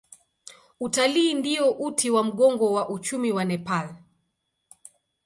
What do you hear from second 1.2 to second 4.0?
ndio uti wa mgongo wa uchumi wa Nepal.